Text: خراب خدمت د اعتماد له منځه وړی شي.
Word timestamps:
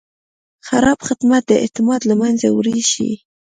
خراب 0.67 0.99
خدمت 1.07 1.43
د 1.47 1.51
اعتماد 1.63 2.01
له 2.09 2.15
منځه 2.21 2.47
وړی 2.51 2.79
شي. 2.91 3.11